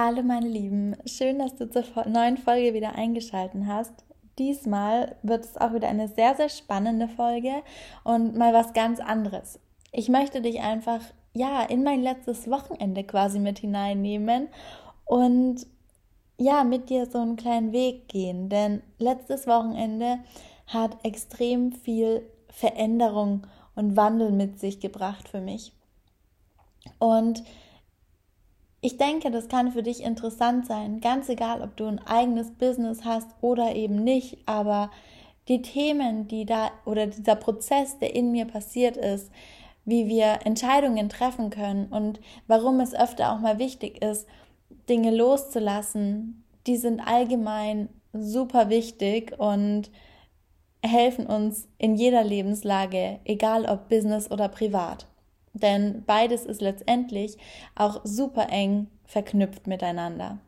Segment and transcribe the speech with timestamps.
[0.00, 4.04] Hallo meine Lieben, schön, dass du zur neuen Folge wieder eingeschaltet hast.
[4.38, 7.64] Diesmal wird es auch wieder eine sehr, sehr spannende Folge
[8.04, 9.58] und mal was ganz anderes.
[9.90, 11.00] Ich möchte dich einfach,
[11.34, 14.46] ja, in mein letztes Wochenende quasi mit hineinnehmen
[15.04, 15.66] und
[16.36, 20.20] ja, mit dir so einen kleinen Weg gehen, denn letztes Wochenende
[20.68, 25.72] hat extrem viel Veränderung und Wandel mit sich gebracht für mich.
[27.00, 27.42] Und
[28.88, 33.04] ich denke, das kann für dich interessant sein, ganz egal, ob du ein eigenes Business
[33.04, 34.90] hast oder eben nicht, aber
[35.46, 39.30] die Themen, die da oder dieser Prozess, der in mir passiert ist,
[39.84, 44.26] wie wir Entscheidungen treffen können und warum es öfter auch mal wichtig ist,
[44.88, 49.90] Dinge loszulassen, die sind allgemein super wichtig und
[50.82, 55.06] helfen uns in jeder Lebenslage, egal ob Business oder privat.
[55.52, 57.36] Denn beides ist letztendlich
[57.74, 60.38] auch super eng verknüpft miteinander.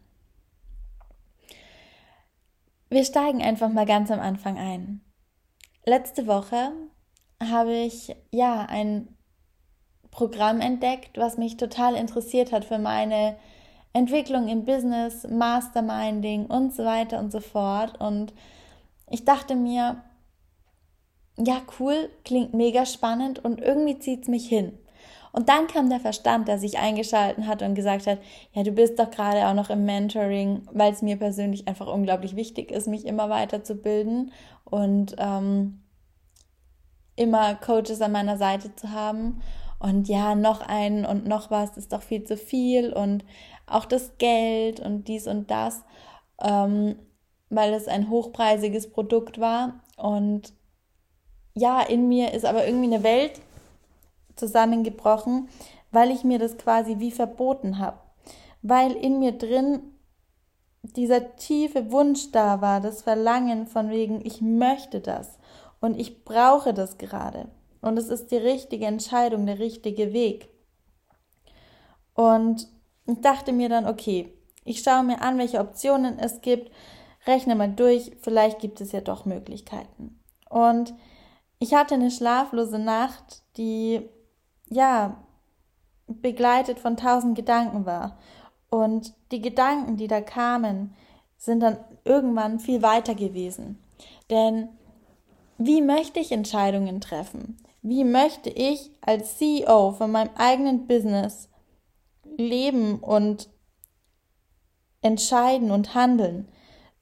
[2.89, 5.01] Wir steigen einfach mal ganz am Anfang ein.
[5.85, 6.73] Letzte Woche
[7.43, 9.17] habe ich ja ein
[10.11, 13.37] Programm entdeckt, was mich total interessiert hat für meine
[13.93, 18.01] Entwicklung im Business, Masterminding und so weiter und so fort.
[18.01, 18.35] Und
[19.09, 20.03] ich dachte mir,
[21.37, 24.79] ja, cool, klingt mega spannend und irgendwie zieht es mich hin.
[25.33, 28.19] Und dann kam der Verstand, der sich eingeschalten hat und gesagt hat,
[28.53, 32.35] ja, du bist doch gerade auch noch im Mentoring, weil es mir persönlich einfach unglaublich
[32.37, 34.33] wichtig ist, mich immer weiterzubilden
[34.65, 35.83] und ähm,
[37.17, 39.41] immer Coaches an meiner Seite zu haben.
[39.79, 43.25] Und ja, noch einen und noch was ist doch viel zu viel und
[43.67, 45.85] auch das Geld und dies und das,
[46.43, 46.97] ähm,
[47.49, 49.81] weil es ein hochpreisiges Produkt war.
[49.97, 50.53] Und
[51.55, 53.41] ja, in mir ist aber irgendwie eine Welt
[54.41, 55.49] zusammengebrochen,
[55.93, 57.99] weil ich mir das quasi wie verboten habe.
[58.63, 59.83] Weil in mir drin
[60.83, 65.39] dieser tiefe Wunsch da war, das Verlangen von wegen, ich möchte das
[65.81, 67.49] und ich brauche das gerade.
[67.83, 70.49] Und es ist die richtige Entscheidung, der richtige Weg.
[72.15, 72.69] Und
[73.07, 74.33] ich dachte mir dann, okay,
[74.65, 76.71] ich schaue mir an, welche Optionen es gibt,
[77.27, 80.21] rechne mal durch, vielleicht gibt es ja doch Möglichkeiten.
[80.49, 80.95] Und
[81.59, 84.09] ich hatte eine schlaflose Nacht, die
[84.71, 85.23] ja,
[86.07, 88.19] begleitet von tausend Gedanken war.
[88.71, 90.95] Und die Gedanken, die da kamen,
[91.37, 93.83] sind dann irgendwann viel weiter gewesen.
[94.31, 94.69] Denn
[95.59, 97.59] wie möchte ich Entscheidungen treffen?
[97.83, 101.49] Wie möchte ich als CEO von meinem eigenen Business
[102.37, 103.49] leben und
[105.03, 106.49] entscheiden und handeln?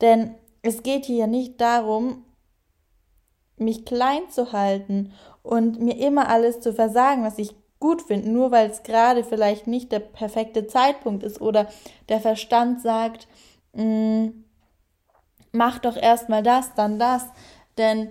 [0.01, 2.25] Denn es geht hier nicht darum,
[3.57, 5.13] mich klein zu halten
[5.43, 9.67] und mir immer alles zu versagen, was ich gut finde, nur weil es gerade vielleicht
[9.67, 11.69] nicht der perfekte Zeitpunkt ist oder
[12.09, 13.29] der Verstand sagt,
[13.73, 14.29] mm,
[15.53, 17.25] mach doch erstmal das, dann das,
[17.77, 18.11] denn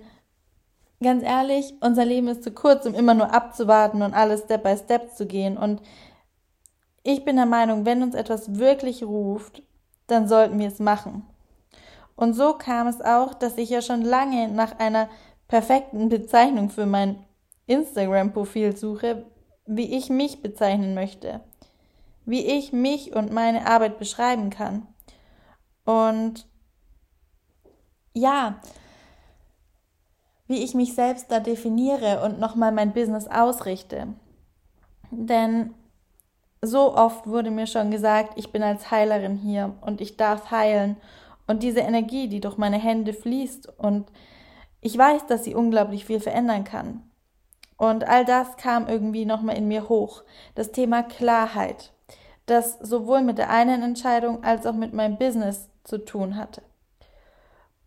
[1.02, 4.76] ganz ehrlich, unser Leben ist zu kurz, um immer nur abzuwarten und alles Step by
[4.76, 5.82] Step zu gehen und
[7.02, 9.62] ich bin der Meinung, wenn uns etwas wirklich ruft,
[10.08, 11.24] dann sollten wir es machen.
[12.16, 15.08] Und so kam es auch, dass ich ja schon lange nach einer
[15.46, 17.24] perfekten Bezeichnung für mein
[17.66, 19.24] Instagram-Profil suche,
[19.68, 21.40] wie ich mich bezeichnen möchte,
[22.24, 24.86] wie ich mich und meine Arbeit beschreiben kann.
[25.84, 26.46] Und
[28.14, 28.60] ja,
[30.46, 34.08] wie ich mich selbst da definiere und nochmal mein Business ausrichte.
[35.10, 35.74] Denn
[36.62, 40.96] so oft wurde mir schon gesagt, ich bin als Heilerin hier und ich darf heilen
[41.46, 44.10] und diese Energie, die durch meine Hände fließt und
[44.80, 47.07] ich weiß, dass sie unglaublich viel verändern kann.
[47.78, 50.24] Und all das kam irgendwie nochmal in mir hoch.
[50.54, 51.92] Das Thema Klarheit,
[52.44, 56.62] das sowohl mit der einen Entscheidung als auch mit meinem Business zu tun hatte.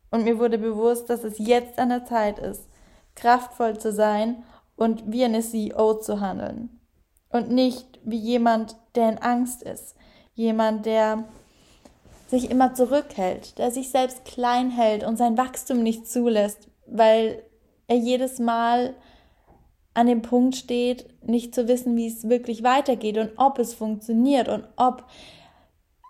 [0.09, 2.67] Und mir wurde bewusst, dass es jetzt an der Zeit ist,
[3.15, 4.43] kraftvoll zu sein
[4.77, 6.79] und wie eine CEO zu handeln.
[7.29, 9.95] Und nicht wie jemand, der in Angst ist.
[10.33, 11.25] Jemand, der
[12.27, 17.43] sich immer zurückhält, der sich selbst klein hält und sein Wachstum nicht zulässt, weil
[17.87, 18.95] er jedes Mal
[19.93, 24.47] an dem Punkt steht, nicht zu wissen, wie es wirklich weitergeht und ob es funktioniert
[24.47, 25.05] und ob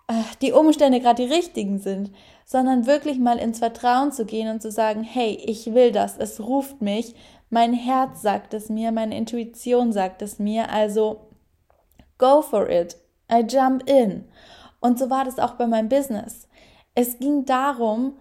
[0.08, 2.12] äh, die Umstände gerade die richtigen sind,
[2.44, 6.40] sondern wirklich mal ins Vertrauen zu gehen und zu sagen, hey, ich will das, es
[6.40, 7.14] ruft mich,
[7.50, 11.28] mein Herz sagt es mir, meine Intuition sagt es mir, also
[12.18, 12.96] go for it,
[13.30, 14.24] I jump in.
[14.80, 16.48] Und so war das auch bei meinem Business.
[16.94, 18.14] Es ging darum,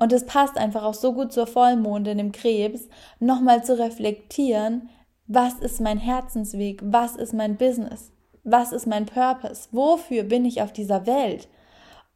[0.00, 2.88] und es passt einfach auch so gut zur Vollmondin im Krebs,
[3.20, 4.88] nochmal zu reflektieren,
[5.26, 8.10] was ist mein Herzensweg, was ist mein Business,
[8.42, 9.68] was ist mein Purpose?
[9.72, 11.48] Wofür bin ich auf dieser Welt?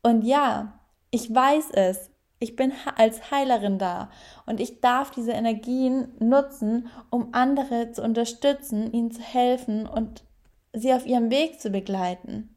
[0.02, 2.10] Und ja, ich weiß es.
[2.40, 4.10] Ich bin als Heilerin da
[4.44, 10.24] und ich darf diese Energien nutzen, um andere zu unterstützen, ihnen zu helfen und
[10.72, 12.54] sie auf ihrem Weg zu begleiten.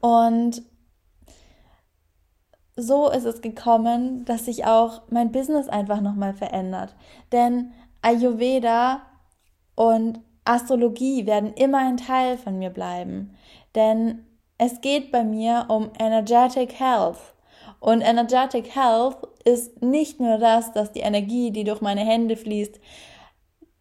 [0.00, 0.62] Und
[2.78, 6.94] so ist es gekommen, dass sich auch mein Business einfach nochmal verändert.
[7.32, 7.72] Denn
[8.02, 9.02] Ayurveda
[9.74, 13.36] und Astrologie werden immer ein Teil von mir bleiben.
[13.74, 14.24] Denn
[14.58, 17.18] es geht bei mir um Energetic Health.
[17.80, 22.78] Und Energetic Health ist nicht nur das, dass die Energie, die durch meine Hände fließt,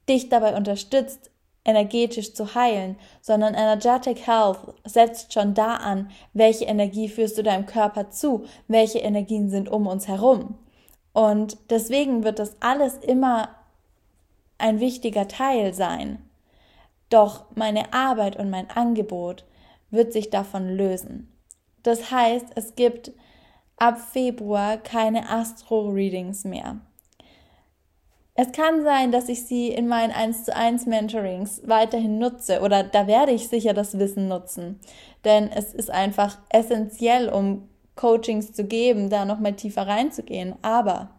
[0.09, 1.29] dich dabei unterstützt,
[1.67, 7.65] energetisch zu heilen, sondern Energetic Health setzt schon da an, welche Energie führst du deinem
[7.67, 10.55] Körper zu, welche Energien sind um uns herum.
[11.13, 13.49] Und deswegen wird das alles immer
[14.57, 16.19] ein wichtiger Teil sein.
[17.09, 19.45] Doch meine Arbeit und mein Angebot
[19.91, 21.31] wird sich davon lösen.
[21.83, 23.11] Das heißt, es gibt
[23.77, 26.77] ab Februar keine Astro-Readings mehr.
[28.39, 32.83] Es kann sein, dass ich sie in meinen 1 zu 1 Mentorings weiterhin nutze oder
[32.83, 34.79] da werde ich sicher das Wissen nutzen.
[35.25, 40.53] Denn es ist einfach essentiell, um Coachings zu geben, da nochmal tiefer reinzugehen.
[40.61, 41.09] Aber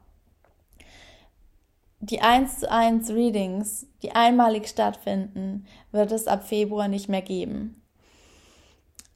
[1.98, 7.82] die 1 zu 1 Readings, die einmalig stattfinden, wird es ab Februar nicht mehr geben.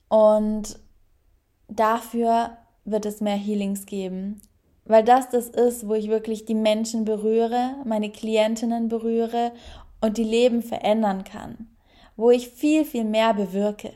[0.08, 0.76] Und
[1.68, 4.42] dafür wird es mehr Healings geben
[4.92, 9.52] weil das das ist, wo ich wirklich die Menschen berühre, meine Klientinnen berühre
[10.02, 11.68] und die Leben verändern kann,
[12.16, 13.92] wo ich viel, viel mehr bewirke.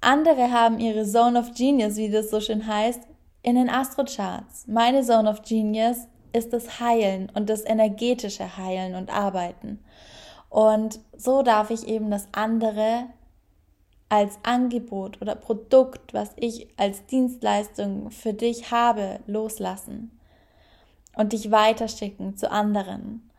[0.00, 3.00] Andere haben ihre Zone of Genius, wie das so schön heißt,
[3.42, 4.66] in den Astrocharts.
[4.68, 9.80] Meine Zone of Genius ist das Heilen und das energetische Heilen und Arbeiten.
[10.48, 13.06] Und so darf ich eben das andere
[14.10, 20.10] als Angebot oder Produkt, was ich als Dienstleistung für dich habe, loslassen
[21.16, 23.30] und dich weiterschicken zu anderen.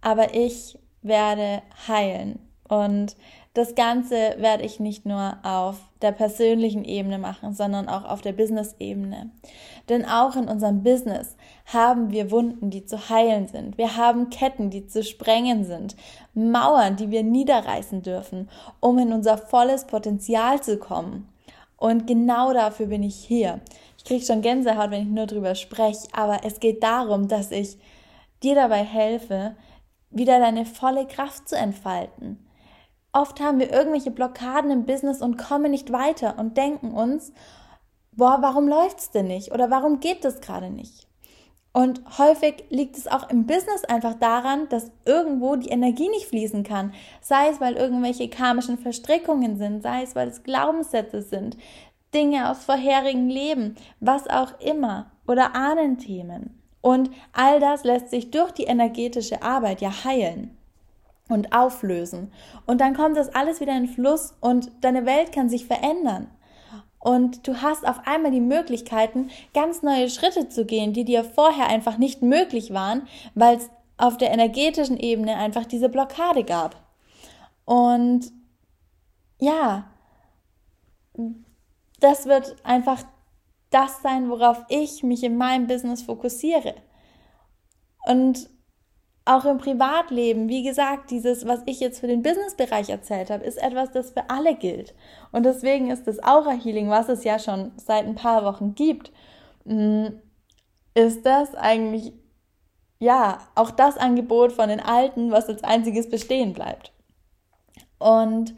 [0.00, 2.38] Aber ich werde heilen
[2.68, 3.16] und
[3.54, 8.32] das Ganze werde ich nicht nur auf der persönlichen Ebene machen, sondern auch auf der
[8.32, 9.30] Business-Ebene.
[9.90, 13.76] Denn auch in unserem Business haben wir Wunden, die zu heilen sind.
[13.76, 15.96] Wir haben Ketten, die zu sprengen sind.
[16.32, 18.48] Mauern, die wir niederreißen dürfen,
[18.80, 21.28] um in unser volles Potenzial zu kommen.
[21.76, 23.60] Und genau dafür bin ich hier.
[23.98, 27.76] Ich kriege schon Gänsehaut, wenn ich nur drüber spreche, aber es geht darum, dass ich
[28.42, 29.56] dir dabei helfe,
[30.10, 32.38] wieder deine volle Kraft zu entfalten
[33.14, 37.32] Oft haben wir irgendwelche Blockaden im Business und kommen nicht weiter und denken uns,
[38.12, 41.06] boah, warum läuft's denn nicht oder warum geht das gerade nicht?
[41.74, 46.64] Und häufig liegt es auch im Business einfach daran, dass irgendwo die Energie nicht fließen
[46.64, 46.92] kann.
[47.20, 51.56] Sei es, weil irgendwelche karmischen Verstrickungen sind, sei es, weil es Glaubenssätze sind,
[52.14, 56.62] Dinge aus vorherigen Leben, was auch immer, oder Ahnenthemen.
[56.82, 60.56] Und all das lässt sich durch die energetische Arbeit ja heilen
[61.32, 62.32] und auflösen.
[62.66, 66.28] Und dann kommt das alles wieder in Fluss und deine Welt kann sich verändern.
[66.98, 71.66] Und du hast auf einmal die Möglichkeiten, ganz neue Schritte zu gehen, die dir vorher
[71.66, 76.76] einfach nicht möglich waren, weil es auf der energetischen Ebene einfach diese Blockade gab.
[77.64, 78.32] Und
[79.40, 79.90] ja,
[81.98, 83.02] das wird einfach
[83.70, 86.74] das sein, worauf ich mich in meinem Business fokussiere.
[88.04, 88.48] Und
[89.24, 93.62] auch im Privatleben, wie gesagt, dieses, was ich jetzt für den Businessbereich erzählt habe, ist
[93.62, 94.94] etwas, das für alle gilt.
[95.30, 99.12] Und deswegen ist das Aura Healing, was es ja schon seit ein paar Wochen gibt,
[99.64, 100.06] mm,
[100.94, 102.12] ist das eigentlich,
[102.98, 106.92] ja, auch das Angebot von den Alten, was als einziges bestehen bleibt.
[107.98, 108.54] Und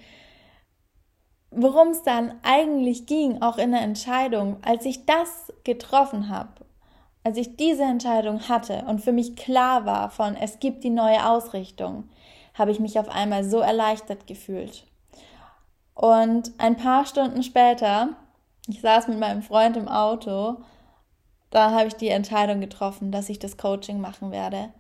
[1.50, 6.63] worum es dann eigentlich ging, auch in der Entscheidung, als ich das getroffen habe,
[7.25, 11.26] als ich diese Entscheidung hatte und für mich klar war von, es gibt die neue
[11.26, 12.04] Ausrichtung,
[12.52, 14.85] habe ich mich auf einmal so erleichtert gefühlt.
[15.95, 18.11] Und ein paar Stunden später,
[18.69, 20.59] ich saß mit meinem Freund im Auto,
[21.50, 24.71] da habe ich die Entscheidung getroffen, dass ich das Coaching machen werde,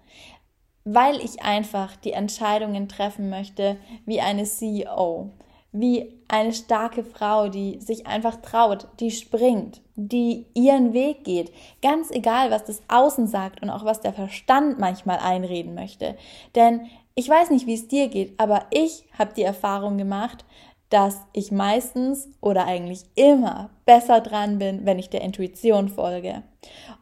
[0.84, 5.30] weil ich einfach die Entscheidungen treffen möchte wie eine CEO,
[5.72, 12.10] wie eine starke Frau, die sich einfach traut, die springt, die ihren Weg geht, ganz
[12.10, 16.16] egal, was das Außen sagt und auch was der Verstand manchmal einreden möchte.
[16.54, 20.44] Denn ich weiß nicht, wie es dir geht, aber ich habe die Erfahrung gemacht,
[20.90, 26.42] dass ich meistens oder eigentlich immer besser dran bin, wenn ich der Intuition folge.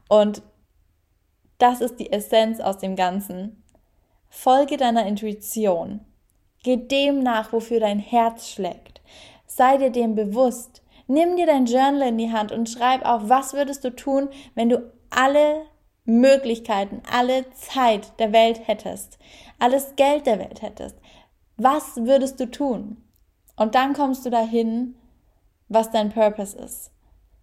[0.09, 0.43] Und
[1.59, 3.63] das ist die Essenz aus dem Ganzen.
[4.29, 6.01] Folge deiner Intuition.
[6.63, 9.01] Geh dem nach, wofür dein Herz schlägt.
[9.47, 10.82] Sei dir dem bewusst.
[11.13, 14.71] Nimm dir dein Journal in die Hand und schreib auf, was würdest du tun, wenn
[14.71, 15.67] du alle
[16.07, 19.19] Möglichkeiten, alle Zeit der Welt hättest,
[19.59, 20.97] alles Geld der Welt hättest.
[21.59, 22.97] Was würdest du tun?
[23.57, 24.95] Und dann kommst du dahin,
[25.69, 26.91] was dein Purpose ist,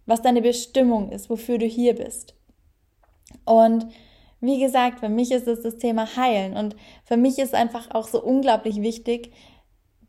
[0.04, 2.34] was deine Bestimmung ist, wofür du hier bist.
[3.44, 3.86] Und
[4.40, 6.74] wie gesagt, für mich ist es das Thema Heilen und
[7.04, 9.30] für mich ist einfach auch so unglaublich wichtig,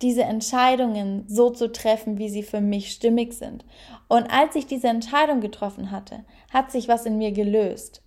[0.02, 3.66] diese Entscheidungen so zu treffen, wie sie für mich stimmig sind.
[4.08, 8.02] Und als ich diese Entscheidung getroffen hatte, hat sich was in mir gelöst.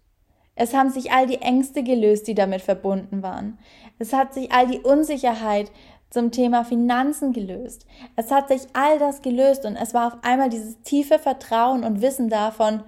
[0.57, 3.59] Es haben sich all die Ängste gelöst, die damit verbunden waren.
[3.99, 5.71] Es hat sich all die Unsicherheit
[6.11, 7.87] zum Thema Finanzen gelöst.
[8.15, 12.03] Es hat sich all das gelöst und es war auf einmal dieses tiefe Vertrauen und
[12.03, 12.85] Wissen davon,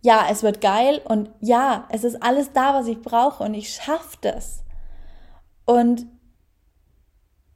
[0.00, 3.70] ja, es wird geil und ja, es ist alles da, was ich brauche und ich
[3.74, 4.64] schaffe das.
[5.66, 6.06] Und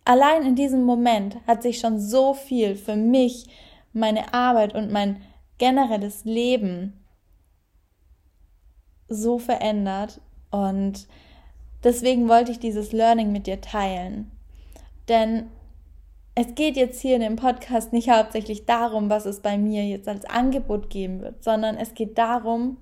[0.09, 3.47] allein in diesem Moment hat sich schon so viel für mich,
[3.93, 5.21] meine Arbeit und mein
[5.59, 7.05] generelles Leben
[9.09, 11.07] so verändert und
[11.85, 14.31] deswegen wollte ich dieses Learning mit dir teilen.
[15.09, 15.49] Denn
[16.35, 20.09] es geht jetzt hier in dem Podcast nicht hauptsächlich darum, was es bei mir jetzt
[20.09, 22.79] als Angebot geben wird, sondern es geht darum,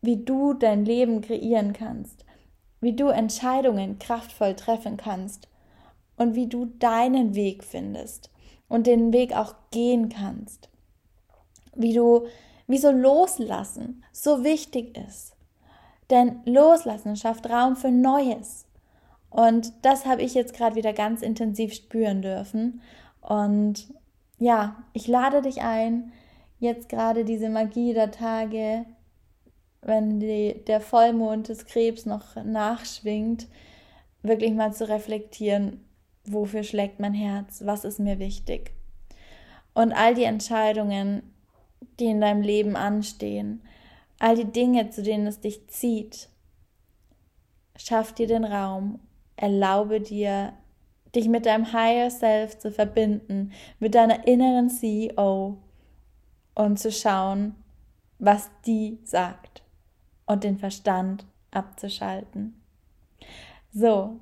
[0.00, 2.24] wie du dein Leben kreieren kannst,
[2.80, 5.48] wie du Entscheidungen kraftvoll treffen kannst
[6.16, 8.30] und wie du deinen Weg findest
[8.68, 10.68] und den Weg auch gehen kannst.
[11.74, 12.26] Wie du,
[12.66, 15.36] wie so loslassen so wichtig ist.
[16.10, 18.66] Denn loslassen schafft Raum für Neues.
[19.30, 22.80] Und das habe ich jetzt gerade wieder ganz intensiv spüren dürfen.
[23.20, 23.92] Und
[24.38, 26.12] ja, ich lade dich ein,
[26.58, 28.86] jetzt gerade diese Magie der Tage,
[29.82, 33.46] wenn die, der Vollmond des Krebs noch nachschwingt,
[34.22, 35.85] wirklich mal zu reflektieren,
[36.32, 38.72] wofür schlägt mein Herz, was ist mir wichtig.
[39.74, 41.34] Und all die Entscheidungen,
[42.00, 43.62] die in deinem Leben anstehen,
[44.18, 46.28] all die Dinge, zu denen es dich zieht,
[47.76, 49.00] schaff dir den Raum
[49.36, 50.54] Erlaube dir,
[51.14, 55.58] dich mit deinem Higher Self zu verbinden, mit deiner inneren CEO
[56.54, 57.54] und zu schauen,
[58.18, 59.62] was die sagt
[60.24, 62.62] und den Verstand abzuschalten.
[63.72, 64.20] So,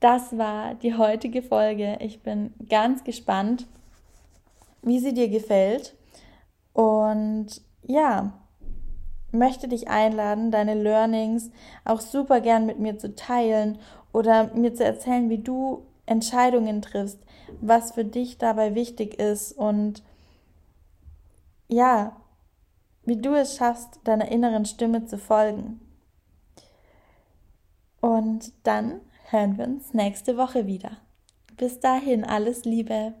[0.00, 1.98] das war die heutige Folge.
[2.00, 3.66] Ich bin ganz gespannt,
[4.82, 5.96] wie sie dir gefällt.
[6.72, 8.32] Und ja,
[9.32, 11.50] möchte dich einladen, deine Learnings
[11.84, 13.78] auch super gern mit mir zu teilen
[14.12, 17.18] oder mir zu erzählen, wie du Entscheidungen triffst,
[17.60, 20.02] was für dich dabei wichtig ist und
[21.68, 22.16] ja,
[23.04, 25.80] wie du es schaffst, deiner inneren Stimme zu folgen.
[28.00, 30.98] Und dann hören wir uns nächste Woche wieder.
[31.56, 33.14] Bis dahin alles Liebe.